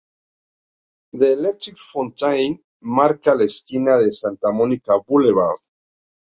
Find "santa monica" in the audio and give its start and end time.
4.11-4.97